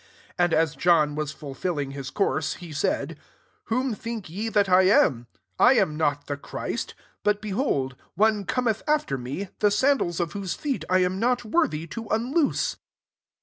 [0.37, 4.67] 25 And as John was fulfilling his couraey he said, * Whom think ye that
[4.67, 5.27] 1 am?
[5.59, 10.55] I am not the Christ, But, behold, one cometh after me, the sandals of whose
[10.55, 12.77] feet I am not worthy to unloose.'